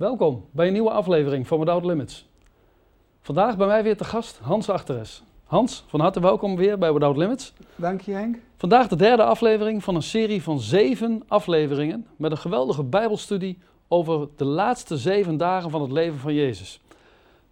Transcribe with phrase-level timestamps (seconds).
[0.00, 2.28] Welkom bij een nieuwe aflevering van Without Limits.
[3.20, 5.22] Vandaag bij mij weer te gast Hans Achteres.
[5.44, 7.52] Hans, van harte welkom weer bij Without Limits.
[7.76, 8.38] Dank je Henk.
[8.56, 13.58] Vandaag de derde aflevering van een serie van zeven afleveringen met een geweldige bijbelstudie
[13.88, 16.80] over de laatste zeven dagen van het leven van Jezus.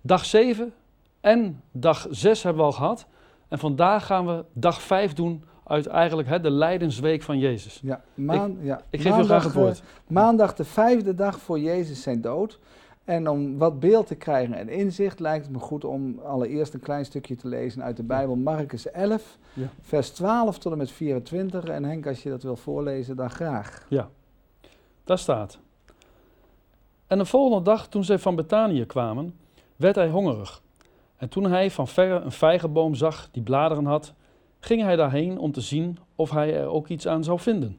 [0.01, 0.73] Dag 7
[1.21, 3.07] en dag 6 hebben we al gehad.
[3.49, 7.81] En vandaag gaan we dag 5 doen uit eigenlijk hè, de lijdensweek van Jezus.
[7.83, 8.81] Ja, maan, ja.
[8.91, 9.79] Ik geef u graag het woord.
[9.79, 12.59] eh, maandag de vijfde dag voor Jezus zijn dood.
[13.05, 16.81] En om wat beeld te krijgen en inzicht lijkt het me goed om allereerst een
[16.81, 19.67] klein stukje te lezen uit de Bijbel, Marcus 11, Ja.
[19.81, 21.65] vers 12 tot en met 24.
[21.65, 23.87] En Henk, als je dat wil voorlezen, dan graag.
[25.05, 25.59] Daar staat.
[27.07, 29.35] En de volgende dag, toen zij van Betanië kwamen,
[29.77, 30.63] werd hij hongerig.
[31.17, 34.13] En toen hij van verre een vijgenboom zag die bladeren had,
[34.61, 37.79] ging hij daarheen om te zien of hij er ook iets aan zou vinden.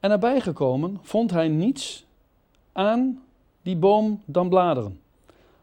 [0.00, 2.06] En erbij gekomen vond hij niets
[2.72, 3.22] aan
[3.62, 5.00] die boom dan bladeren,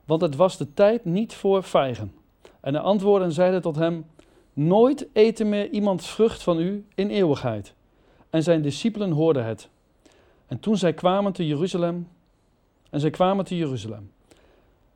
[0.05, 2.13] want het was de tijd niet voor vijgen.
[2.59, 4.05] En hij antwoordde en zeide tot hem,
[4.53, 7.73] nooit eten meer iemand vrucht van u in eeuwigheid.
[8.29, 9.69] En zijn discipelen hoorden het.
[10.47, 12.07] En toen zij kwamen te Jeruzalem,
[12.89, 14.11] en zij kwamen te Jeruzalem.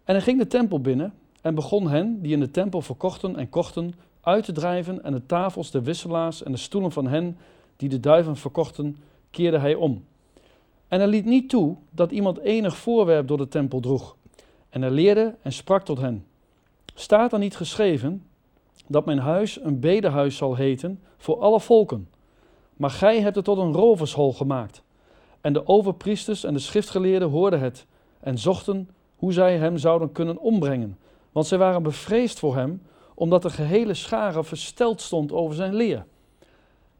[0.04, 3.50] En hij ging de tempel binnen en begon hen die in de tempel verkochten en
[3.50, 3.94] kochten
[4.30, 7.38] uit te drijven en de tafels de wisselaars en de stoelen van hen
[7.76, 8.98] die de duiven verkochten,
[9.32, 10.04] keerde hij om.
[10.88, 14.16] En hij liet niet toe dat iemand enig voorwerp door de tempel droeg.
[14.70, 16.26] En hij leerde en sprak tot hen.
[16.94, 18.24] Staat er niet geschreven
[18.88, 22.10] dat mijn huis een bedehuis zal heten voor alle volken?
[22.74, 24.84] Maar gij hebt het tot een rovershol gemaakt.
[25.42, 27.86] En de overpriesters en de schriftgeleerden hoorden het
[28.20, 30.98] en zochten hoe zij hem zouden kunnen ombrengen.
[31.32, 32.82] Want zij waren bevreesd voor hem,
[33.20, 36.06] omdat de gehele schare versteld stond over zijn leer.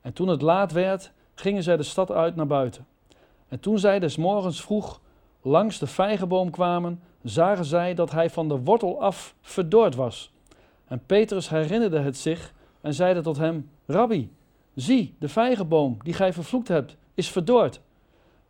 [0.02, 2.88] En toen het laat werd, gingen zij de stad uit naar buiten.
[3.48, 5.02] En toen zij des morgens vroeg
[5.42, 10.32] langs de vijgenboom kwamen, zagen zij dat hij van de wortel af verdord was.
[10.88, 14.32] En Petrus herinnerde het zich en zeide tot hem: Rabbi,
[14.76, 17.82] zie, de vijgenboom die gij vervloekt hebt, is verdord.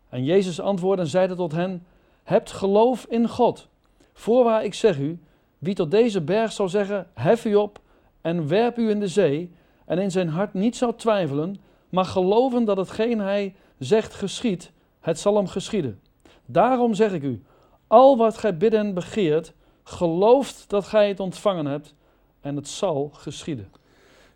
[0.09, 1.85] En Jezus antwoordde en zeide tot hen:
[2.23, 3.67] Hebt geloof in God.
[4.13, 5.19] Voorwaar ik zeg u,
[5.59, 7.79] wie tot deze berg zou zeggen: Hef u op
[8.21, 9.51] en werp u in de zee,
[9.85, 11.57] en in zijn hart niet zou twijfelen,
[11.89, 15.99] maar geloven dat hetgeen hij zegt geschiet, het zal hem geschieden.
[16.45, 17.43] Daarom zeg ik u:
[17.87, 19.53] al wat gij bidden begeert,
[19.83, 21.95] gelooft dat gij het ontvangen hebt,
[22.41, 23.71] en het zal geschieden.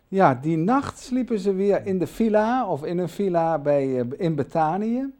[0.08, 4.06] Ja, die nacht sliepen ze weer in de villa of in een villa bij, eh,
[4.16, 5.12] in Betanië.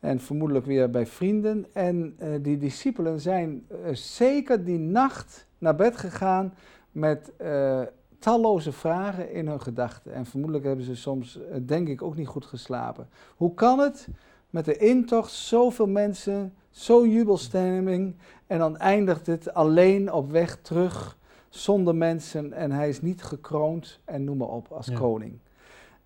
[0.00, 1.66] En vermoedelijk weer bij vrienden.
[1.72, 6.54] En eh, die discipelen zijn eh, zeker die nacht naar bed gegaan
[6.92, 7.80] met eh,
[8.18, 10.12] talloze vragen in hun gedachten.
[10.12, 13.08] En vermoedelijk hebben ze soms, denk ik, ook niet goed geslapen.
[13.36, 14.08] Hoe kan het
[14.50, 18.14] met de intocht zoveel mensen, zo'n jubelstemming
[18.46, 21.16] en dan eindigt het alleen op weg terug
[21.48, 24.94] zonder mensen en hij is niet gekroond en noem maar op als Ja.
[24.98, 25.38] koning.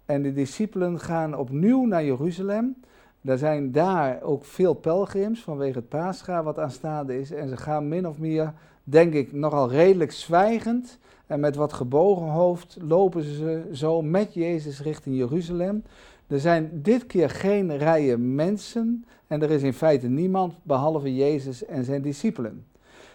[0.05, 2.77] En de discipelen gaan opnieuw naar Jeruzalem.
[3.25, 7.31] Er zijn daar ook veel pelgrims vanwege het paascha wat aanstaande is.
[7.31, 8.53] En ze gaan min of meer,
[8.85, 10.99] denk ik, nogal redelijk zwijgend.
[11.27, 15.85] En met wat gebogen hoofd lopen ze zo met Jezus richting Jeruzalem.
[16.27, 19.05] Er zijn dit keer geen rijen mensen.
[19.27, 22.67] En er is in feite niemand behalve Jezus en zijn discipelen.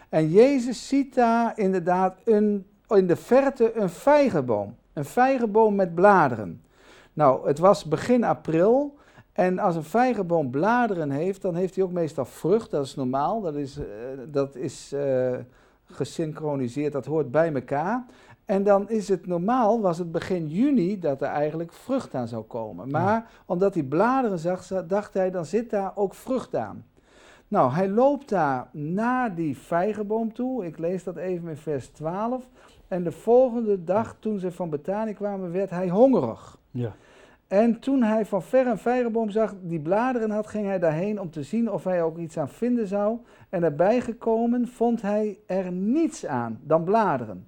[0.09, 4.75] En Jezus ziet daar inderdaad een, in de verte een vijgenboom.
[4.93, 6.61] Een vijgenboom met bladeren.
[7.13, 8.96] Nou, het was begin april.
[9.37, 12.71] En als een vijgenboom bladeren heeft, dan heeft hij ook meestal vrucht.
[12.71, 13.41] Dat is normaal.
[13.41, 13.85] Dat is, eh,
[14.27, 15.35] dat is eh,
[15.85, 16.93] gesynchroniseerd.
[16.93, 18.05] Dat hoort bij elkaar.
[18.45, 22.43] En dan is het normaal, was het begin juni, dat er eigenlijk vrucht aan zou
[22.43, 22.89] komen.
[22.89, 26.85] Maar omdat hij bladeren zag, dacht hij, dan zit daar ook vrucht aan.
[27.47, 30.65] Nou, hij loopt daar naar die vijgenboom toe.
[30.65, 32.47] Ik lees dat even in vers 12.
[32.87, 36.57] En de volgende dag, toen ze van Betanië kwamen, werd hij hongerig.
[36.71, 36.95] Ja.
[37.47, 41.29] En toen hij van ver een vijgenboom zag die bladeren had, ging hij daarheen om
[41.29, 43.17] te zien of hij ook iets aan vinden zou.
[43.49, 47.47] En erbij gekomen vond hij er niets aan dan bladeren.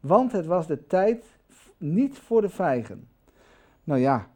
[0.00, 1.24] Want het was de tijd
[1.76, 3.08] niet voor de vijgen.
[3.84, 4.26] Nou ja,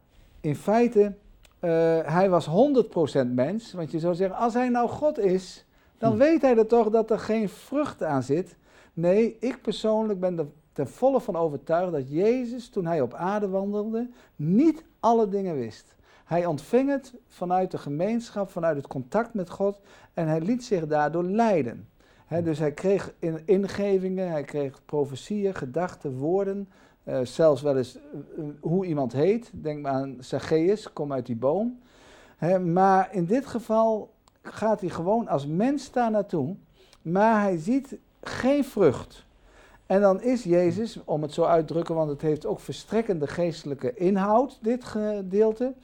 [0.41, 1.15] in feite,
[1.59, 1.71] eh,
[2.05, 3.73] hij was 100% mens.
[3.73, 5.67] Want je zou zeggen, als hij nou God is,
[5.99, 6.19] dan Hm.
[6.19, 8.57] weet hij er toch dat er geen vrucht aan zit.
[8.93, 13.49] Nee, ik persoonlijk ben er ten volle van overtuigd dat Jezus, toen hij op aarde
[13.49, 15.95] wandelde, niet alle dingen wist.
[16.25, 19.81] Hij ontving het vanuit de gemeenschap, vanuit het contact met God
[20.15, 21.89] en hij liet zich daardoor leiden.
[22.43, 26.69] Dus hij kreeg in- ingevingen, hij kreeg profetieën, gedachten, woorden,
[27.05, 28.03] eh, zelfs wel eens eh,
[28.39, 29.51] eh, hoe iemand heet.
[29.55, 31.81] Denk maar aan Zacchaeus, kom uit die boom.
[32.65, 34.11] Maar in dit geval
[34.43, 36.57] gaat hij gewoon als mens daar naartoe,
[37.03, 39.25] maar hij ziet geen vrucht.
[39.91, 43.27] En dan is Jezus, om het zo uit te drukken, want het heeft ook verstrekkende
[43.27, 45.75] geestelijke inhoud, dit gedeelte,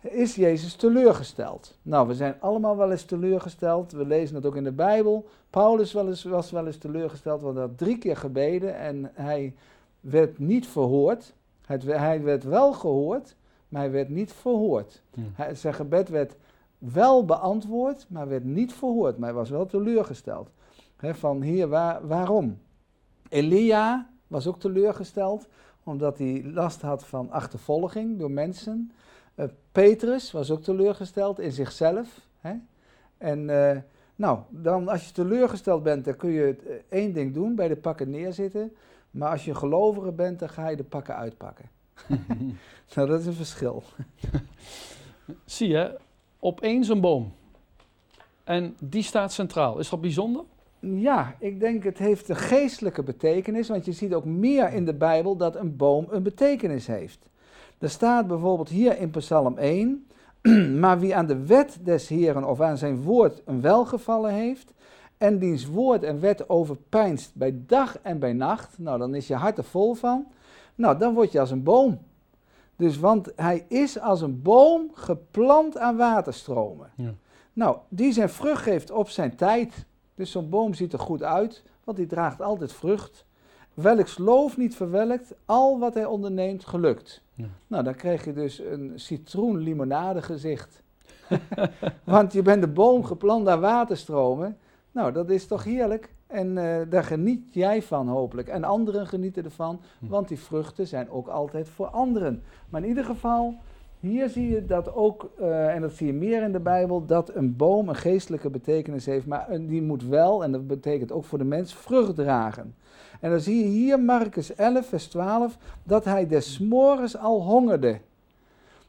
[0.00, 1.78] is Jezus teleurgesteld.
[1.82, 3.92] Nou, we zijn allemaal wel eens teleurgesteld.
[3.92, 5.28] We lezen het ook in de Bijbel.
[5.50, 9.54] Paulus wel eens, was wel eens teleurgesteld, want hij had drie keer gebeden en hij
[10.00, 11.34] werd niet verhoord.
[11.66, 13.36] Hij werd wel gehoord,
[13.68, 15.02] maar hij werd niet verhoord.
[15.32, 16.36] Hij, zijn gebed werd
[16.78, 19.18] wel beantwoord, maar werd niet verhoord.
[19.18, 20.50] Maar hij was wel teleurgesteld.
[20.96, 22.58] van hier, waar, waarom?
[23.32, 25.48] Elia was ook teleurgesteld,
[25.82, 28.92] omdat hij last had van achtervolging door mensen.
[29.34, 32.20] Uh, Petrus was ook teleurgesteld in zichzelf.
[32.40, 32.54] Hè?
[33.18, 33.76] En uh,
[34.16, 37.76] nou, dan als je teleurgesteld bent, dan kun je uh, één ding doen, bij de
[37.76, 38.72] pakken neerzitten.
[39.10, 41.64] Maar als je gelovige bent, dan ga je de pakken uitpakken.
[42.94, 43.82] nou, dat is een verschil.
[45.44, 45.98] Zie je,
[46.38, 47.32] opeens een boom.
[48.44, 49.78] En die staat centraal.
[49.78, 50.44] Is dat bijzonder?
[50.84, 54.94] Ja, ik denk het heeft een geestelijke betekenis, want je ziet ook meer in de
[54.94, 57.18] Bijbel dat een boom een betekenis heeft.
[57.78, 60.06] Er staat bijvoorbeeld hier in Psalm 1,
[60.80, 64.72] maar wie aan de wet des Heren of aan zijn woord een welgevallen heeft
[65.18, 69.34] en diens woord en wet overpijnst bij dag en bij nacht, nou dan is je
[69.34, 70.26] hart er vol van,
[70.74, 71.98] nou dan word je als een boom.
[72.76, 76.90] Dus want hij is als een boom geplant aan waterstromen.
[76.96, 77.14] Ja.
[77.52, 79.86] Nou, die zijn vrucht geeft op zijn tijd.
[80.14, 83.24] Dus zo'n boom ziet er goed uit, want die draagt altijd vrucht.
[83.74, 87.22] Welks loof niet verwelkt, al wat hij onderneemt gelukt.
[87.34, 87.46] Ja.
[87.66, 90.82] Nou, dan krijg je dus een citroenlimonade gezicht.
[92.04, 94.58] want je bent de boom geplant aan waterstromen.
[94.90, 96.14] Nou, dat is toch heerlijk?
[96.26, 98.48] En uh, daar geniet jij van hopelijk.
[98.48, 100.06] En anderen genieten ervan, hm.
[100.06, 102.42] want die vruchten zijn ook altijd voor anderen.
[102.68, 103.54] Maar in ieder geval,
[104.02, 107.34] hier zie je dat ook, uh, en dat zie je meer in de Bijbel, dat
[107.34, 109.26] een boom een geestelijke betekenis heeft.
[109.26, 112.74] Maar die moet wel, en dat betekent ook voor de mens, vrucht dragen.
[113.20, 118.00] En dan zie je hier Marcus 11, vers 12, dat hij des morgens al hongerde.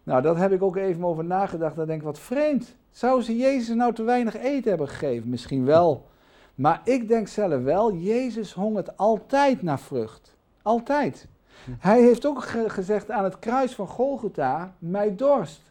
[0.03, 1.75] Nou, dat heb ik ook even over nagedacht.
[1.75, 2.75] Dan denk ik, wat vreemd.
[2.91, 5.29] Zou ze Jezus nou te weinig eten hebben gegeven?
[5.29, 6.05] Misschien wel.
[6.55, 10.35] Maar ik denk zelf wel, Jezus hongert altijd naar vrucht.
[10.61, 11.27] Altijd.
[11.79, 15.61] Hij heeft ook gezegd aan het kruis van Golgotha, mij dorst.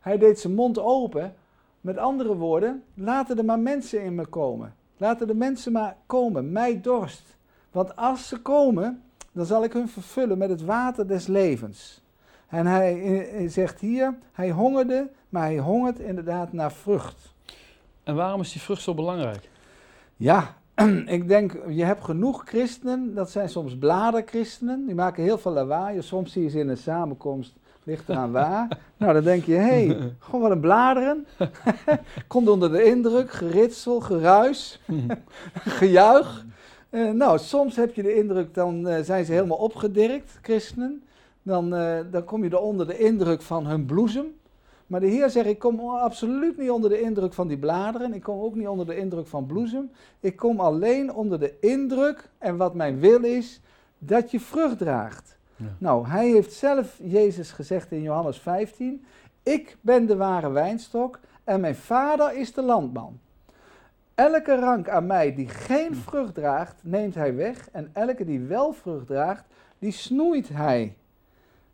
[0.00, 1.34] Hij deed zijn mond open.
[1.80, 4.74] Met andere woorden, laten er maar mensen in me komen.
[4.96, 7.36] Laten de mensen maar komen, mij dorst.
[7.70, 9.02] Want als ze komen,
[9.32, 12.00] dan zal ik hun vervullen met het water des levens.
[12.48, 17.34] En hij, zegt hier, hij hongerde, maar hij hongert inderdaad naar vrucht.
[18.02, 19.48] En waarom is die vrucht zo belangrijk?
[20.16, 20.56] Ja,
[21.16, 26.02] ik denk, je hebt genoeg christenen, dat zijn soms bladerchristenen, die maken heel veel lawaai.
[26.02, 28.78] Soms zie je ze in een samenkomst, ligt eraan waar.
[28.98, 31.26] nou, dan denk je, hé, hey, gewoon wat een bladeren.
[32.26, 34.80] Komt onder de indruk, geritsel, geruis,
[35.78, 36.44] gejuich.
[36.90, 41.02] Uh, nou, soms heb je de indruk, dan uh, zijn ze helemaal opgedirkt, christenen.
[41.42, 44.26] Dan, uh, dan kom je er onder de indruk van hun bloesem.
[44.86, 48.14] Maar de Heer zegt, ik kom absoluut niet onder de indruk van die bladeren.
[48.14, 49.90] Ik kom ook niet onder de indruk van bloesem.
[50.20, 53.60] Ik kom alleen onder de indruk, en wat mijn wil is,
[53.98, 55.36] dat je vrucht draagt.
[55.78, 59.04] Nou, hij heeft zelf, Jezus gezegd in Johannes 15,
[59.42, 63.20] ik ben de ware wijnstok en mijn vader is de landman.
[64.14, 67.68] Elke rank aan mij die geen vrucht draagt, neemt hij weg.
[67.70, 69.44] En elke die wel vrucht draagt,
[69.78, 70.96] die snoeit hij.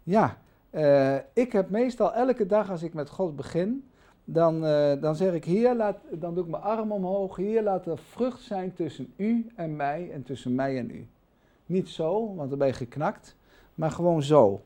[0.02, 0.36] Ja,
[0.72, 3.90] uh, ik heb meestal elke dag als ik met God begin,
[4.24, 7.36] dan, uh, dan zeg ik, Heer, laat, dan doe ik mijn arm omhoog.
[7.36, 11.06] Heer, laat er vrucht zijn tussen u en mij en tussen mij en u.
[11.66, 13.36] Niet zo, want dan ben je geknakt,
[13.74, 14.62] maar gewoon zo.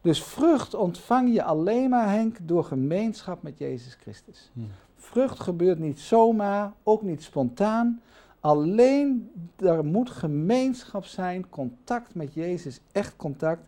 [0.00, 4.50] Dus vrucht ontvang je alleen maar, Henk, door gemeenschap met Jezus Christus.
[4.52, 4.60] Hm.
[4.96, 8.00] Vrucht gebeurt niet zomaar, ook niet spontaan.
[8.40, 13.62] Alleen er moet gemeenschap zijn, contact met Jezus, echt contact.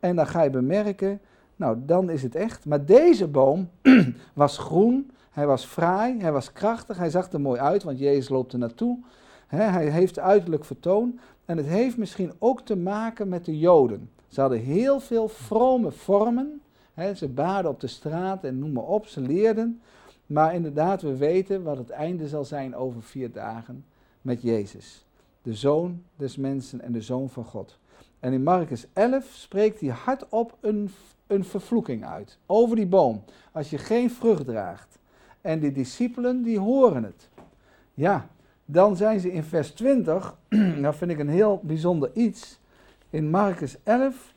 [0.00, 1.20] En dan ga je bemerken
[1.56, 2.64] nou, dan is het echt.
[2.64, 3.70] Maar deze boom
[4.32, 8.28] was groen, hij was fraai, hij was krachtig, hij zag er mooi uit, want Jezus
[8.28, 8.98] loopt er naartoe.
[9.46, 11.18] hij heeft uiterlijk vertoon.
[11.44, 14.10] En het heeft misschien ook te maken met de Joden.
[14.28, 16.60] Ze hadden heel veel vrome vormen.
[17.14, 19.80] ze baden op de straat en noem maar op, ze leerden.
[20.26, 23.84] Maar inderdaad, we weten wat het einde zal zijn over vier dagen
[24.22, 25.04] met Jezus.
[25.42, 27.78] De zoon des mensen en de zoon van God.
[28.26, 30.90] En in Marcus 11 spreekt hij hardop een
[31.26, 33.24] een vervloeking uit over die boom.
[33.52, 34.98] Als je geen vrucht draagt.
[35.40, 37.28] En die discipelen die horen het.
[37.94, 38.28] Ja,
[38.64, 40.36] dan zijn ze in vers 20,
[40.80, 42.58] dat vind ik een heel bijzonder iets.
[43.10, 44.34] In Marcus 11,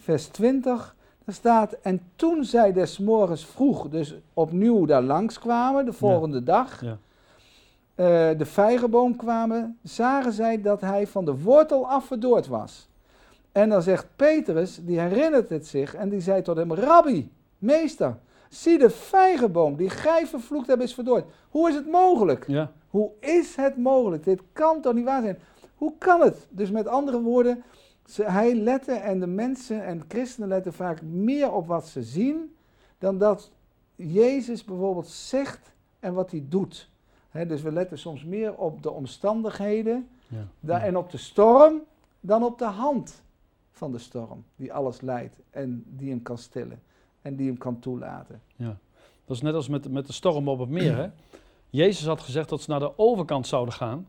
[0.00, 5.84] vers 20, Er staat, en toen zij des morgens vroeg, dus opnieuw daar langs kwamen,
[5.84, 6.98] de volgende dag, Ja.
[7.94, 12.88] eh, de vijgenboom kwamen, zagen zij dat hij van de wortel af verdord was.
[13.56, 18.18] En dan zegt Petrus, die herinnert het zich, en die zei tot hem, Rabbi, meester,
[18.48, 21.24] zie de vijgenboom die gij vervloekt hebt is verdord.
[21.48, 22.44] Hoe is het mogelijk?
[22.46, 22.72] Ja.
[22.90, 24.24] Hoe is het mogelijk?
[24.24, 25.38] Dit kan toch niet waar zijn?
[25.74, 26.46] Hoe kan het?
[26.50, 27.62] Dus met andere woorden,
[28.04, 32.56] ze, hij lette en de mensen en christenen letten vaak meer op wat ze zien
[32.98, 33.50] dan dat
[33.94, 36.90] Jezus bijvoorbeeld zegt en wat hij doet.
[37.46, 40.08] Dus we letten soms meer op de omstandigheden
[40.60, 40.80] Ja.
[40.82, 41.80] en op de storm
[42.20, 43.24] dan op de hand
[43.76, 46.82] van de storm die alles leidt en die hem kan stillen
[47.22, 48.42] en die hem kan toelaten.
[49.24, 50.96] Dat is net als met, met de storm op het meer.
[50.96, 51.08] Hè?
[51.80, 54.08] Jezus had gezegd dat ze naar de overkant zouden gaan.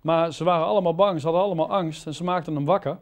[0.00, 2.98] Maar ze waren allemaal bang, ze hadden allemaal angst en ze maakten hem wakker.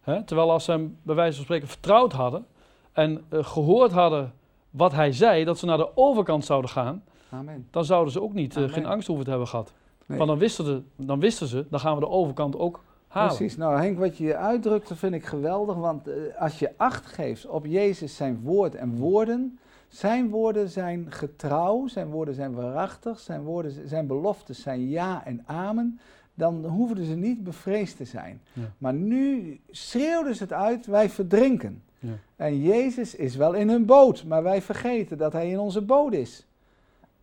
[0.00, 0.24] Hè?
[0.24, 2.46] Terwijl als ze hem bij wijze van spreken vertrouwd hadden
[2.92, 4.32] en eh, gehoord hadden
[4.70, 7.68] wat hij zei, dat ze naar de overkant zouden gaan, Amen.
[7.70, 9.72] dan zouden ze ook niet, eh, geen angst hoeven te hebben gehad.
[10.06, 10.18] Nee.
[10.18, 12.84] Want dan wisten, ze, dan wisten ze, dan gaan we de overkant ook
[13.16, 13.36] halen.
[13.36, 13.56] Precies.
[13.56, 15.76] Nou Henk, wat je uitdrukt, dat vind ik geweldig.
[15.76, 19.58] Want eh, als je acht geeft op Jezus zijn woord en woorden.
[19.88, 25.42] Zijn woorden zijn getrouw, zijn woorden zijn waarachtig, zijn, woorden, zijn beloftes zijn ja en
[25.46, 26.00] amen.
[26.34, 28.40] Dan hoefden ze niet bevreesd te zijn.
[28.52, 28.62] Ja.
[28.78, 31.82] Maar nu schreeuwden ze het uit, wij verdrinken.
[31.98, 32.12] Ja.
[32.36, 36.12] En Jezus is wel in hun boot, maar wij vergeten dat hij in onze boot
[36.12, 36.46] is.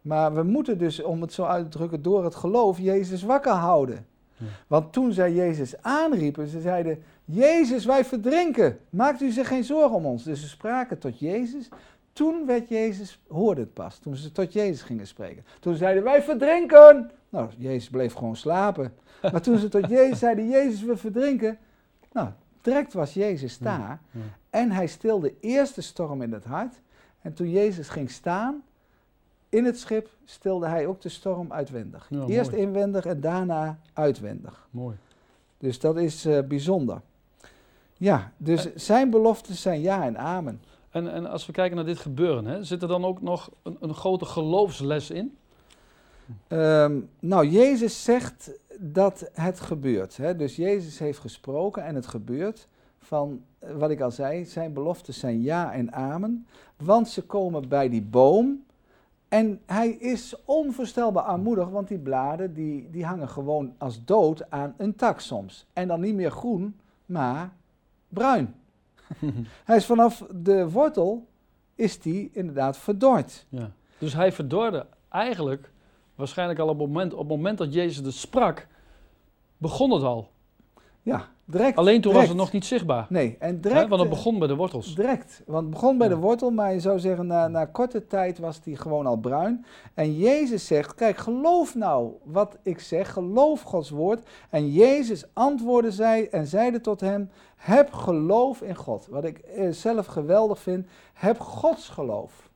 [0.02, 3.52] Maar we moeten dus, om het zo uit te drukken, door het geloof Jezus wakker
[3.52, 4.06] houden.
[4.68, 8.80] Want toen zij Jezus aanriepen, ze zeiden, Jezus, wij verdrinken.
[8.90, 10.24] Maakt u zich geen zorgen om ons.
[10.24, 11.70] Dus ze spraken tot Jezus.
[12.14, 15.46] Toen werd Jezus, hoorde het pas, toen ze tot Jezus gingen spreken.
[15.60, 17.12] Toen zeiden wij verdrinken.
[17.30, 18.94] Nou, Jezus bleef gewoon slapen.
[19.32, 21.58] Maar toen ze tot Jezus zeiden, Jezus, we verdrinken.
[22.12, 22.30] Nou,
[22.62, 24.02] direct was Jezus daar.
[24.50, 26.76] En hij stilde eerst de storm in het hart.
[27.22, 28.64] En toen Jezus ging staan
[29.54, 32.08] in het schip, stilde hij ook de storm uitwendig.
[32.10, 32.64] Ja, eerst mooi.
[32.64, 34.68] inwendig en daarna uitwendig.
[34.72, 34.96] Mooi.
[35.58, 37.02] Dus dat is eh, bijzonder.
[37.98, 40.62] Ja, dus zijn beloftes zijn ja en amen.
[40.90, 43.78] En, en als we kijken naar dit gebeuren, hè, zit er dan ook nog een,
[43.80, 45.38] een grote geloofsles in?
[46.48, 50.18] Ehm, nou, Jezus zegt dat het gebeurt.
[50.18, 50.36] Hè?
[50.36, 52.68] Dus Jezus heeft gesproken en het gebeurt.
[53.00, 56.48] Van eh, wat ik al zei, zijn beloftes zijn ja en amen.
[56.78, 58.64] Want ze komen bij die boom.
[59.34, 64.74] En hij is onvoorstelbaar armoedig, want die bladen die, die hangen gewoon als dood aan
[64.78, 65.66] een tak soms.
[65.74, 67.54] En dan niet meer groen, maar
[68.08, 68.56] bruin.
[69.66, 71.28] Hij is vanaf de wortel,
[71.76, 73.46] is die inderdaad verdord.
[73.50, 73.72] Ja.
[73.98, 75.72] Dus hij verdorde eigenlijk,
[76.16, 78.68] waarschijnlijk al op het moment, op het moment dat Jezus het sprak,
[79.58, 80.32] begon het al.
[81.06, 81.78] Ja, direct.
[81.78, 83.06] Alleen toen was het nog niet zichtbaar.
[83.10, 83.90] Nee, en Hè, direct.
[83.90, 84.96] want het eh, begon bij de wortels.
[84.96, 85.42] Direct.
[85.46, 86.14] Want het begon bij Ja.
[86.14, 89.66] de wortel, maar je zou zeggen, na, na korte tijd was die gewoon al bruin.
[89.94, 94.30] En Jezus zegt, kijk, geloof nou wat ik zeg, geloof Gods woord.
[94.50, 99.08] En Jezus antwoordde zij en zeide tot hem, heb geloof in God.
[99.10, 102.50] Wat ik eh, zelf geweldig vind, heb Gods geloof.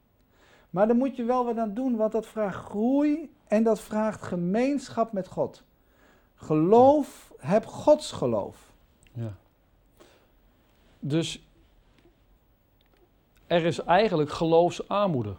[0.70, 4.22] Maar daar moet je wel wat aan doen, want dat vraagt groei en dat vraagt
[4.22, 5.63] gemeenschap met God.
[6.36, 8.72] Geloof, heb Gods geloof.
[9.13, 9.36] Ja.
[11.00, 11.48] Dus
[13.48, 15.36] er is eigenlijk geloofsarmoede.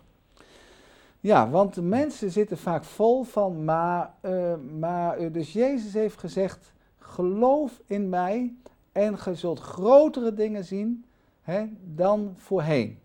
[1.20, 6.18] Ja, want de mensen zitten vaak vol van, maar, eh, maar eh, dus Jezus heeft
[6.18, 8.54] gezegd, geloof in mij
[8.92, 11.04] en ge zult grotere dingen zien
[11.42, 12.98] hè, dan voorheen.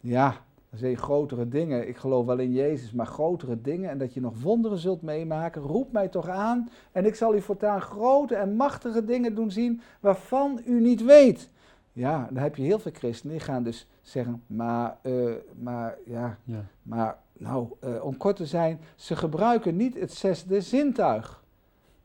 [0.00, 0.43] Ja,
[0.74, 4.42] zeg grotere dingen, ik geloof wel in Jezus, maar grotere dingen en dat je nog
[4.42, 9.04] wonderen zult meemaken, roep mij toch aan en ik zal u voortaan grote en machtige
[9.04, 11.50] dingen doen zien waarvan u niet weet.
[11.92, 15.12] Ja, dan heb je heel veel christenen die gaan dus zeggen, maar, eh,
[15.58, 16.64] maar ja, Ja.
[16.82, 21.42] maar nou, eh, om kort te zijn, ze gebruiken niet het zesde zintuig.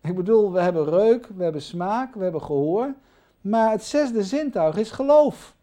[0.02, 2.94] Ik bedoel, we hebben reuk, we hebben smaak, we hebben gehoor,
[3.42, 5.56] maar het zesde zintuig is geloof.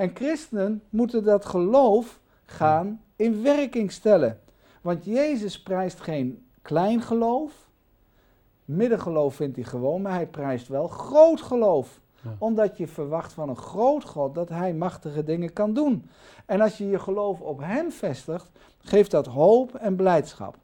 [0.00, 4.40] En christenen moeten dat geloof gaan in werking stellen.
[4.80, 7.52] Want Jezus prijst geen klein geloof,
[8.64, 12.36] middengeloof vindt hij gewoon, maar hij prijst wel groot geloof Ja.
[12.38, 16.10] omdat je verwacht van een groot God dat hij machtige dingen kan doen.
[16.46, 20.56] En als je je geloof op hem vestigt, geeft dat hoop en blijdschap.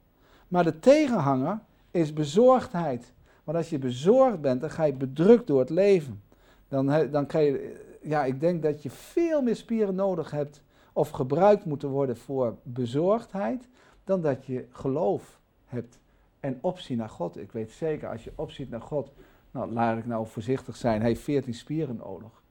[0.49, 3.13] Maar de tegenhanger is bezorgdheid.
[3.45, 6.23] Want als je bezorgd bent, dan ga je bedrukt door het leven.
[6.69, 11.11] Dan, dan krijg je, ja, ik denk dat je veel meer spieren nodig hebt of
[11.11, 13.69] gebruikt moeten worden voor bezorgdheid,
[14.05, 15.99] dan dat je geloof hebt
[16.41, 17.37] en optie naar God.
[17.37, 19.13] Ik weet zeker, als je opziet naar God,
[19.51, 22.43] nou laat ik nou voorzichtig zijn, hij heeft 14 spieren nodig.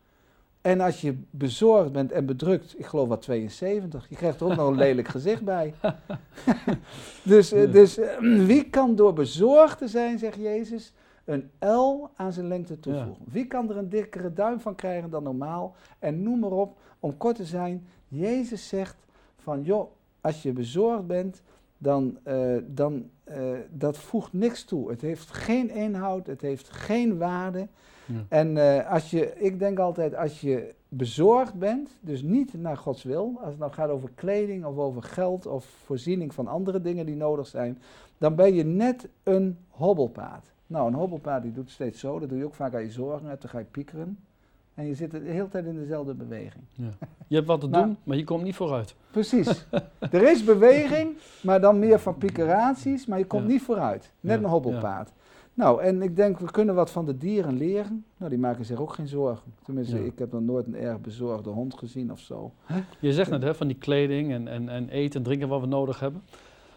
[0.62, 4.56] En als je bezorgd bent en bedrukt, ik geloof wat 72, je krijgt er ook
[4.56, 5.74] nog een lelijk gezicht bij.
[7.24, 10.94] dus uh, dus uh, wie kan door bezorgd te zijn, zegt Jezus,
[11.26, 13.24] een L aan zijn lengte toevoegen?
[13.26, 13.32] Ja.
[13.32, 15.76] Wie kan er een dikkere duim van krijgen dan normaal?
[16.00, 18.96] En noem maar op, om kort te zijn, Jezus zegt
[19.38, 19.92] van joh,
[20.22, 21.42] als je bezorgd bent,
[21.78, 23.10] dan, uh, dan
[23.70, 24.90] dat voegt niks toe.
[24.90, 27.68] Het heeft geen inhoud, het heeft geen waarde.
[28.06, 28.26] Ja.
[28.30, 33.04] En uh, als je, ik denk altijd, als je bezorgd bent, dus niet naar Gods
[33.04, 37.06] wil, als het nou gaat over kleding of over geld of voorziening van andere dingen
[37.06, 37.82] die nodig zijn,
[38.18, 40.54] dan ben je net een hobbelpaard.
[40.68, 43.38] Nou, een hobbelpaard die doet steeds zo, dat doe je ook vaak aan je zorgen,
[43.40, 44.20] dan ga je piekeren.
[44.74, 46.64] En je zit de hele tijd in dezelfde beweging.
[46.72, 46.90] Ja.
[47.28, 48.96] Je hebt wat te nou, doen, maar je komt niet vooruit.
[49.12, 49.66] Precies.
[50.00, 53.50] er is beweging, maar dan meer van piekeraties, maar je komt ja.
[53.50, 54.12] niet vooruit.
[54.20, 54.44] Net ja.
[54.44, 55.12] een hobbelpaard.
[55.54, 58.06] Nou, en ik denk, we kunnen wat van de dieren leren.
[58.18, 59.54] Nou, die maken zich ook geen zorgen.
[59.64, 60.04] Tenminste, ja.
[60.04, 62.52] ik heb nog nooit een erg bezorgde hond gezien of zo.
[63.00, 65.68] Je zegt net, hè, van die kleding en, en, en eten en drinken wat we
[65.68, 66.22] nodig hebben.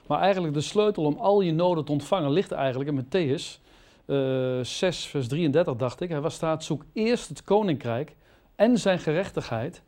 [0.07, 3.61] Maar eigenlijk de sleutel om al je noden te ontvangen ligt eigenlijk in Matthäus
[4.09, 6.11] uh, 6, vers 33, dacht ik.
[6.11, 8.17] Waar staat, zoek eerst het koninkrijk
[8.55, 9.83] en zijn gerechtigheid.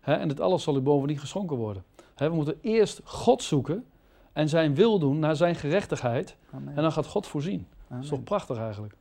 [0.00, 1.84] Hè, en dit alles zal u bovendien geschonken worden.
[2.14, 3.84] Hè, we moeten eerst God zoeken
[4.32, 6.36] en zijn wil doen naar zijn gerechtigheid.
[6.54, 6.76] Amen.
[6.76, 7.66] En dan gaat God voorzien.
[7.68, 7.86] Amen.
[7.88, 8.94] Dat is toch prachtig eigenlijk.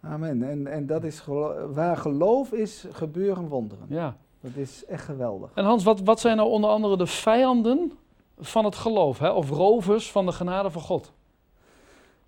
[0.00, 0.42] Amen.
[0.42, 3.86] En, en dat is gelo waar geloof is, gebeuren wonderen.
[3.88, 4.16] Ja.
[4.40, 5.50] Dat is echt geweldig.
[5.54, 7.92] En Hans, wat, wat zijn nou onder andere de vijanden
[8.38, 9.18] van het geloof?
[9.18, 9.30] Hè?
[9.30, 11.12] Of rovers van de genade van God?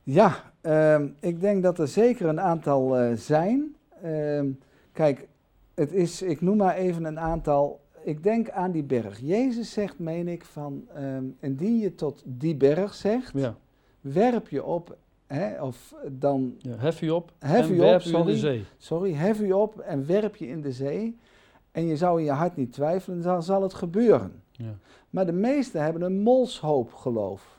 [0.02, 3.76] Ja, um, ik denk dat er zeker een aantal uh, zijn.
[4.04, 4.58] Um,
[4.92, 5.28] kijk,
[5.74, 7.80] het is, ik noem maar even een aantal.
[8.02, 9.20] Ik denk aan die berg.
[9.20, 13.56] Jezus zegt, meen ik, van um, indien je tot die berg zegt, ja.
[14.00, 14.96] werp je op
[15.28, 18.64] Hè, of dan ja, hef u op hef en werp op, sorry, in de zee.
[18.76, 21.18] Sorry, hef u op en werp je in de zee.
[21.70, 24.42] En je zou in je hart niet twijfelen, dan zal het gebeuren.
[24.50, 24.74] Ja.
[25.10, 27.57] Maar de meesten hebben een molshoop geloof.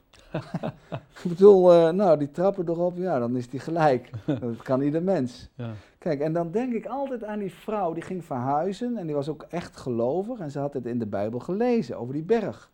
[1.24, 4.10] Ik bedoel, uh, nou, die trappen erop, ja, dan is die gelijk.
[4.26, 5.50] dat kan ieder mens.
[5.56, 5.72] Ja.
[5.98, 9.30] Kijk, en dan denk ik altijd aan die vrouw die ging verhuizen en die was
[9.30, 12.72] ook echt gelovig en ze had het in de Bijbel gelezen over die berg.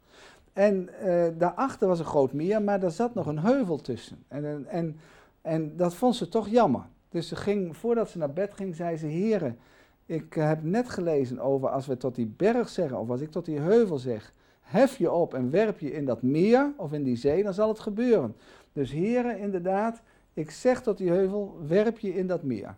[0.53, 4.23] En uh, daarachter was een groot meer, maar daar zat nog een heuvel tussen.
[4.27, 4.99] En, en,
[5.41, 6.81] en dat vond ze toch jammer.
[7.09, 9.57] Dus ze ging, voordat ze naar bed ging, zei ze: Heren,
[10.05, 13.45] ik heb net gelezen over als we tot die berg zeggen, of als ik tot
[13.45, 14.33] die heuvel zeg,
[14.65, 17.67] hef je op en werp je in dat meer of in die zee, dan zal
[17.67, 18.35] het gebeuren.
[18.73, 20.01] Dus heren, inderdaad,
[20.33, 22.75] ik zeg tot die heuvel, werp je in dat meer.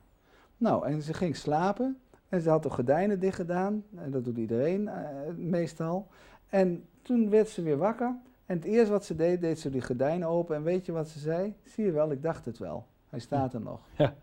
[0.58, 1.97] Nou, en ze ging slapen
[2.30, 4.93] en ze had de gordijnen dicht gedaan, en dat doet iedereen uh,
[5.36, 6.08] meestal.
[6.50, 8.15] En toen werd ze weer wakker.
[8.45, 10.56] En het eerste wat ze deed, deed ze die gordijnen open.
[10.56, 11.54] En weet je wat ze zei?
[11.63, 12.86] Zie je wel, ik dacht het wel.
[13.10, 13.80] Hij staat er nog.
[13.95, 14.13] Ja,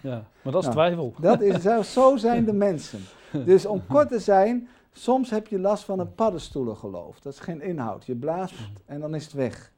[0.00, 0.24] ja.
[0.42, 1.14] maar dat is nou, twijfel.
[1.20, 3.00] Dat is, zo zijn de mensen.
[3.44, 7.20] Dus om kort te zijn, soms heb je last van een paddenstoelengeloof.
[7.20, 8.06] Dat is geen inhoud.
[8.06, 8.54] Je blaast
[8.86, 9.72] en dan is het weg.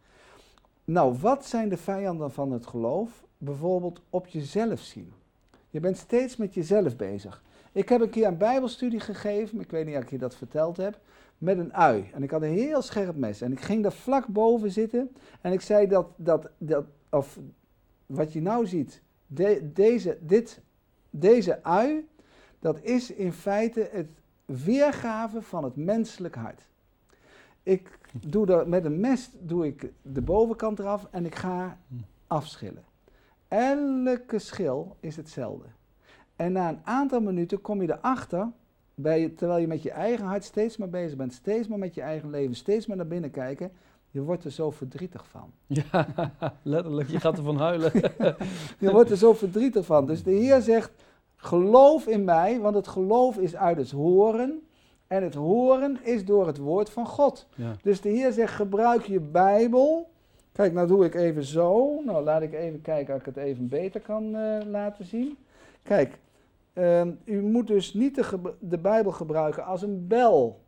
[0.85, 3.25] Nou, wat zijn de vijanden van het geloof?
[3.39, 5.13] Bijvoorbeeld op jezelf zien.
[5.71, 7.43] Je bent steeds met jezelf bezig.
[7.73, 10.77] Ik heb een keer een bijbelstudie gegeven, ik weet niet of ik je dat verteld
[10.77, 10.99] heb
[11.39, 12.11] met een ui.
[12.13, 13.41] En ik had een heel scherp mes.
[13.41, 15.17] En ik ging daar vlak boven zitten.
[15.41, 17.39] En ik zei dat, dat, dat of
[18.07, 20.61] wat je nou ziet, de, deze, dit,
[21.11, 22.09] deze ui,
[22.59, 24.09] dat is in feite het
[24.45, 26.61] weergave van het menselijk hart.
[27.63, 31.79] Ik doe er, met een mes doe ik de bovenkant eraf en ik ga
[32.27, 32.85] afschillen.
[33.49, 35.67] Elke schil is hetzelfde.
[36.37, 38.49] En na een aantal minuten kom je erachter
[38.95, 42.01] bij, terwijl je met je eigen hart steeds maar bezig bent, steeds maar met je
[42.01, 43.73] eigen leven, steeds maar naar binnen kijken,
[44.11, 45.53] je wordt er zo verdrietig van.
[45.67, 46.07] Ja,
[46.63, 47.93] letterlijk, je gaat ervan huilen.
[48.85, 50.07] je wordt er zo verdrietig van.
[50.07, 50.91] Dus de Heer zegt,
[51.45, 54.63] geloof in mij, want het geloof is uit het horen.
[55.07, 57.47] En het horen is door het woord van God.
[57.55, 57.77] Ja.
[57.83, 60.11] Dus de Heer zegt, gebruik je Bijbel.
[60.53, 62.01] Kijk, nou doe ik even zo.
[62.05, 65.37] Nou, laat ik even kijken of ik het even beter kan uh, laten zien.
[65.83, 66.19] Kijk,
[66.75, 70.61] Uh, u moet dus niet de, de, Bijbel gebruiken als een bel.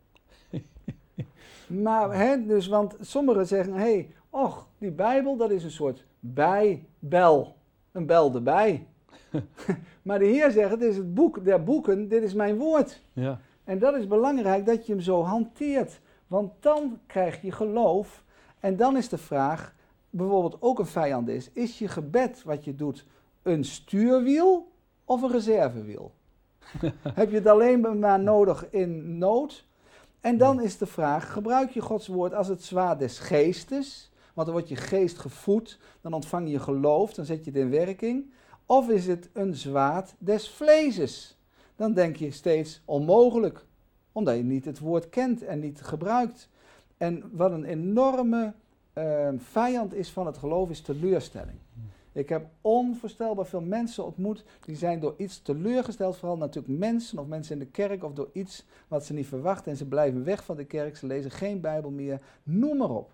[1.83, 6.05] maar, hè, dus, want sommigen zeggen, hé, hey, och, die Bijbel, dat is een soort
[6.19, 7.55] bijbel.
[7.91, 8.87] Een bel erbij.
[10.01, 13.01] maar de Heer zegt, het is het boek der boeken, dit is mijn woord.
[13.13, 13.39] Ja.
[13.63, 15.99] En dat is belangrijk dat je hem zo hanteert.
[16.27, 18.23] Want dan krijg je geloof.
[18.59, 19.75] En dan is de vraag,
[20.09, 23.05] bijvoorbeeld ook een vijand is, is je gebed wat je doet
[23.41, 24.71] een stuurwiel
[25.05, 26.11] of een reservewiel?
[27.13, 29.65] Heb je het alleen maar nodig in nood?
[30.21, 34.11] En dan is de vraag, gebruik je Gods woord als het zwaard des geestes?
[34.33, 37.69] Want dan wordt je geest gevoed, dan ontvang je geloof, dan zet je het in
[37.69, 38.31] werking.
[38.69, 41.37] Of is het een zwaard des vleeses?
[41.77, 43.65] dan denk je steeds onmogelijk.
[44.11, 46.49] Omdat je niet het woord kent en niet gebruikt.
[46.97, 48.53] En wat een enorme
[48.93, 51.57] uh, vijand is van het geloof, is teleurstelling.
[52.11, 57.27] Ik heb onvoorstelbaar veel mensen ontmoet die zijn door iets teleurgesteld, vooral natuurlijk mensen of
[57.27, 60.43] mensen in de kerk of door iets wat ze niet verwachten en ze blijven weg
[60.43, 63.11] van de kerk, ze lezen geen Bijbel meer, noem maar op.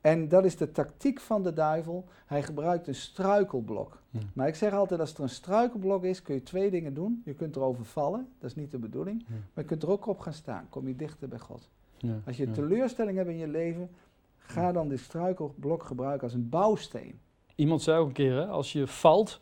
[0.00, 2.04] En dat is de tactiek van de duivel.
[2.26, 3.98] Hij gebruikt een struikelblok.
[4.32, 7.22] Maar ik zeg altijd, als er een struikelblok is, kun je twee dingen doen.
[7.24, 9.24] Je kunt erover vallen, dat is niet de bedoeling.
[9.28, 11.68] Maar je kunt er ook op gaan staan, kom je dichter bij God.
[11.98, 12.20] Ja.
[12.26, 13.90] Als je teleurstelling hebt in je leven,
[14.38, 17.18] ga dan dit struikelblok gebruiken als een bouwsteen.
[17.54, 19.40] Iemand zei ook een keer, hè, als je valt,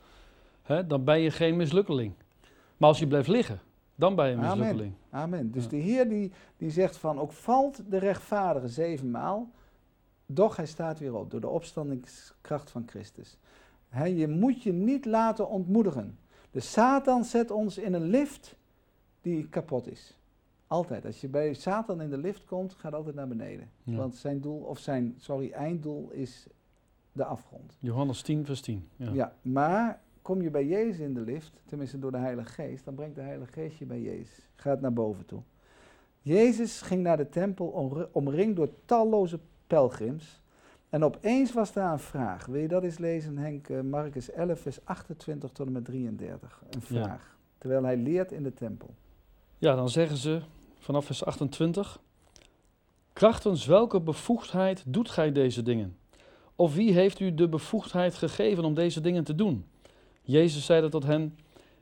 [0.63, 2.13] hè, dan ben je geen mislukkeling.
[2.77, 3.61] Maar als je blijft liggen,
[3.95, 4.93] dan ben je een mislukkeling.
[5.11, 5.39] Amen.
[5.39, 5.51] Amen.
[5.51, 9.51] Dus de Heer die, die zegt van, ook valt de rechtvaardige zevenmaal,
[10.31, 13.37] doch hij staat weer op door de opstandingskracht van Christus.
[14.05, 16.19] je moet je niet laten ontmoedigen.
[16.51, 18.57] De Satan zet ons in een lift
[19.21, 20.17] die kapot is.
[20.67, 21.05] Altijd.
[21.05, 23.71] Als je bij Satan in de lift komt, gaat altijd naar beneden.
[23.85, 26.47] Want zijn doel, of zijn, sorry, einddoel is
[27.13, 27.77] de afgrond.
[27.79, 28.89] Johannes 10, vers 10.
[28.97, 29.13] Ja.
[29.13, 32.95] ja, maar kom je bij Jezus in de lift, tenminste door de Heilige Geest, dan
[32.95, 34.49] brengt de Heilige Geest je bij Jezus.
[34.55, 35.43] Gaat naar boven toe.
[36.23, 37.67] Jezus ging naar de tempel
[38.13, 40.41] omringd door talloze pelgrims.
[40.89, 42.47] En opeens was daar een vraag.
[42.47, 43.69] Wil je dat eens lezen, Henk?
[43.69, 46.63] Uh, Marcus 11, vers 28 tot en met 33.
[46.71, 47.37] Een vraag.
[47.59, 48.95] Terwijl hij leert in de tempel.
[49.59, 50.41] Ja, dan zeggen ze
[50.79, 52.01] vanaf vers 28.
[53.13, 55.97] Krachtens welke bevoegdheid doet gij deze dingen?
[56.57, 59.65] Of wie heeft u de bevoegdheid gegeven om deze dingen te doen?
[60.23, 61.39] Jezus zeide tot hen: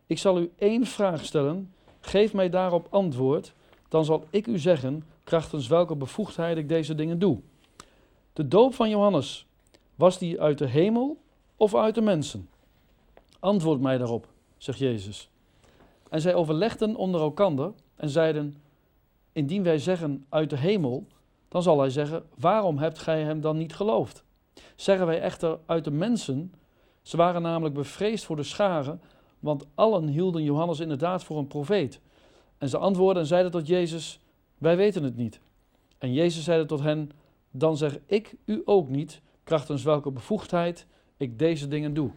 [0.06, 1.72] Ik zal u één vraag stellen.
[2.00, 3.52] Geef mij daarop antwoord.
[3.88, 7.40] Dan zal ik u zeggen, krachtens welke bevoegdheid ik deze dingen doe.
[8.36, 9.46] De doop van Johannes,
[9.94, 11.18] was die uit de hemel
[11.56, 12.48] of uit de mensen?
[13.38, 15.30] Antwoord mij daarop, zegt Jezus.
[16.10, 18.54] En zij overlegden onder elkander en zeiden:
[19.32, 21.06] Indien wij zeggen uit de hemel,
[21.48, 24.24] dan zal hij zeggen: Waarom hebt gij hem dan niet geloofd?
[24.74, 26.52] Zeggen wij echter uit de mensen,
[27.02, 29.00] ze waren namelijk bevreesd voor de scharen,
[29.38, 32.00] want allen hielden Johannes inderdaad voor een profeet.
[32.58, 34.20] En ze antwoordden en zeiden tot Jezus:
[34.58, 35.40] Wij weten het niet.
[35.98, 37.10] En Jezus zeide tot hen:
[37.58, 42.10] Dan zeg ik u ook niet, krachtens welke bevoegdheid ik deze dingen doe.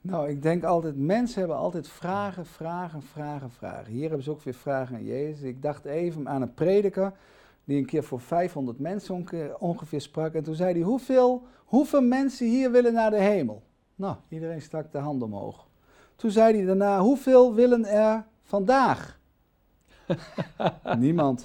[0.00, 3.92] Nou, ik denk altijd, mensen hebben altijd vragen, vragen, vragen, vragen.
[3.92, 5.42] Hier hebben ze ook weer vragen aan Jezus.
[5.42, 7.12] Ik dacht even aan een prediker
[7.64, 9.26] die een keer voor 500 mensen
[9.58, 10.34] ongeveer sprak.
[10.34, 13.62] En toen zei hij, hoeveel, hoeveel mensen hier willen naar de hemel?
[13.94, 15.66] Nou, iedereen stak de hand omhoog.
[16.16, 19.18] Toen zei hij daarna, hoeveel willen er vandaag?
[20.98, 21.44] Niemand.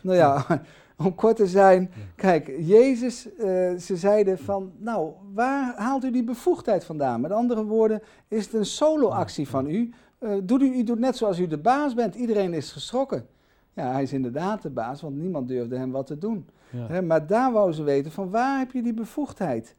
[0.00, 0.62] Nou ja,
[1.04, 3.44] om kort te zijn, kijk, Jezus, uh,
[3.76, 7.20] ze zeiden van, nou, waar haalt u die bevoegdheid vandaan?
[7.20, 9.92] Met andere woorden, is het een solo-actie van u?
[10.20, 13.26] Uh, doet u, u doet net zoals u de baas bent, iedereen is geschrokken.
[13.72, 16.48] Ja, hij is inderdaad de baas, want niemand durfde hem wat te doen.
[17.04, 19.76] maar daar wou ze weten van waar heb je die bevoegdheid?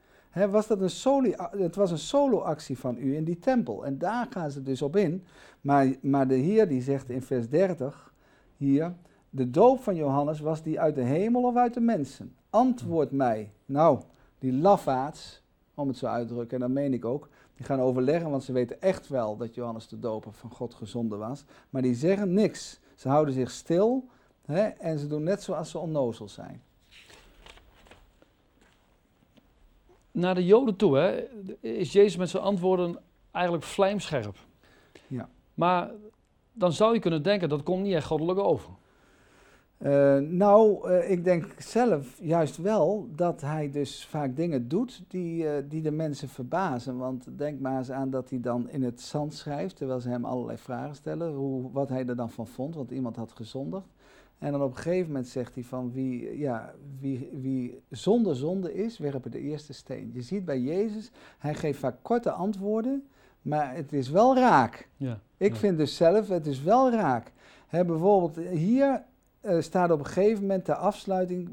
[0.49, 3.85] was dat een solo, het was een solo-actie van u in die tempel.
[3.85, 5.23] En daar gaan ze dus op in.
[5.61, 8.13] Maar, maar de Heer die zegt in vers 30
[8.57, 8.93] hier,
[9.29, 12.35] de doop van Johannes was die uit de hemel of uit de mensen?
[12.49, 13.51] Antwoord mij.
[13.65, 13.99] Nou,
[14.39, 15.41] die lafaards,
[15.73, 18.43] om het zo uit te drukken, en dat meen ik ook, die gaan overleggen, want
[18.43, 21.43] ze weten echt wel dat Johannes de doper van God gezonden was.
[21.69, 22.79] Maar die zeggen niks.
[22.95, 24.07] Ze houden zich stil
[24.45, 26.61] hè, en ze doen net zoals ze onnozel zijn.
[30.11, 31.27] Naar de Joden toe hè,
[31.59, 32.99] is Jezus met zijn antwoorden
[33.31, 34.37] eigenlijk vlijmscherp.
[35.07, 35.29] Ja.
[35.53, 35.91] Maar
[36.53, 38.69] dan zou je kunnen denken dat komt niet echt goddelijk over.
[39.79, 45.43] Uh, nou, uh, ik denk zelf juist wel dat hij dus vaak dingen doet die,
[45.43, 46.97] uh, die de mensen verbazen.
[46.97, 50.25] Want denk maar eens aan dat hij dan in het zand schrijft, terwijl ze hem
[50.25, 53.87] allerlei vragen stellen, hoe, wat hij er dan van vond, want iemand had gezondigd.
[54.37, 58.73] En dan op een gegeven moment zegt hij van wie, ja, wie, wie zonder zonde
[58.73, 60.11] is, werpen de eerste steen.
[60.13, 63.07] Je ziet bij Jezus, hij geeft vaak korte antwoorden,
[63.41, 64.89] maar het is wel raak.
[64.97, 67.31] Ja, ik vind dus zelf, het is wel raak.
[67.69, 69.03] Bijvoorbeeld hier
[69.41, 71.49] uh, staat op een gegeven moment de afsluiting,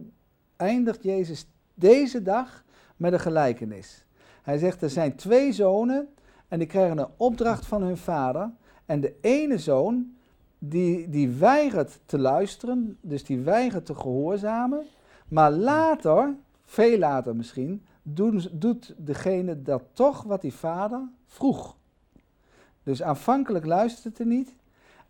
[0.57, 2.65] eindigt Jezus deze dag
[2.97, 4.05] met een gelijkenis.
[4.43, 6.09] Hij zegt, er zijn twee zonen
[6.49, 8.51] en die krijgen een opdracht van hun vader.
[8.87, 10.15] En de ene zoon,
[10.59, 14.85] die, die weigert te luisteren, dus die weigert te gehoorzamen.
[15.29, 17.85] Maar later, veel later misschien,
[18.53, 21.77] doet degene dat toch wat die vader vroeg.
[22.83, 24.55] Dus aanvankelijk luistert hij niet,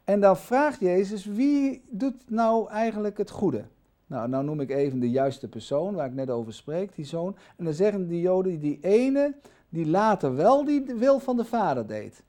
[0.06, 3.64] en dan vraagt Jezus, wie doet nou eigenlijk het goede?
[4.06, 7.36] Nou, nou noem ik even de juiste persoon waar ik net over spreek, die zoon.
[7.56, 9.34] En dan zeggen die Joden, die ene
[9.68, 12.22] die later wel die wil van de vader deed.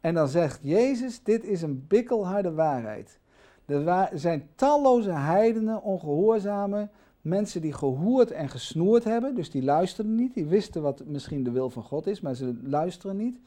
[0.00, 3.18] En dan zegt Jezus, dit is een bikkelharde waarheid.
[3.64, 10.34] Er zijn talloze heidenen, ongehoorzamen, mensen die gehoord en gesnoerd hebben, dus die luisteren niet,
[10.34, 13.38] die wisten wat misschien de wil van God is, maar ze luisteren niet.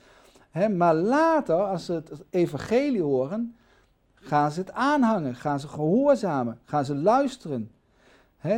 [0.78, 3.56] Maar later, als ze het evangelie horen,
[4.16, 7.72] gaan ze het aanhangen, gaan ze gehoorzamen, gaan ze luisteren.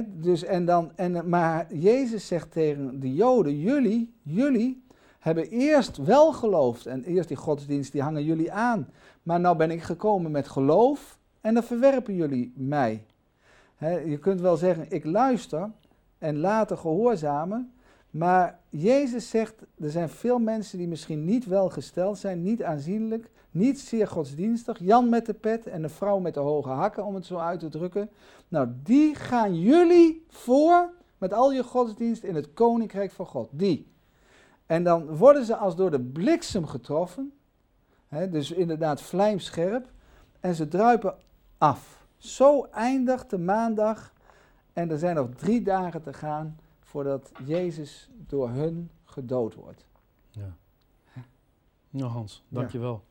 [0.08, 4.84] dus en dan, en, maar Jezus zegt tegen de Joden, jullie, jullie
[5.20, 8.88] hebben eerst wel geloofd en eerst die godsdienst, die hangen jullie aan.
[9.24, 13.06] Maar nou ben ik gekomen met geloof en dan verwerpen jullie mij.
[14.06, 15.72] je kunt wel zeggen, ik luister
[16.18, 17.74] en later gehoorzamen.
[18.10, 23.80] Maar Jezus zegt, er zijn veel mensen die misschien niet welgesteld zijn, niet aanzienlijk, niet
[23.80, 24.80] zeer godsdienstig.
[24.80, 27.60] Jan met de pet en de vrouw met de hoge hakken, om het zo uit
[27.60, 28.10] te drukken.
[28.48, 33.50] Nou, die gaan jullie voor met al je godsdienst in het koninkrijk van God.
[33.52, 33.92] Die.
[34.66, 37.34] En dan worden ze als door de bliksem getroffen.
[38.08, 39.92] Hè, dus inderdaad vlijmscherp.
[40.40, 41.16] En ze druipen
[41.58, 42.06] af.
[42.18, 44.14] Zo eindigt de maandag.
[44.74, 46.58] En er zijn nog drie dagen te gaan
[46.90, 49.86] voordat Jezus door hun gedood wordt.
[50.30, 50.56] Ja.
[51.90, 53.04] Nou Hans, dankjewel.